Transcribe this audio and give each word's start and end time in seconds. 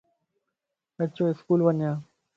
اچو 1.01 1.23
اسڪول 1.31 1.59
ونيا 1.65 1.91